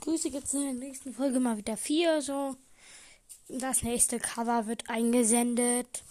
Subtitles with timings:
[0.00, 2.22] Grüße gibt es in der nächsten Folge mal wieder vier.
[2.22, 2.56] So.
[3.48, 6.04] Das nächste Cover wird eingesendet.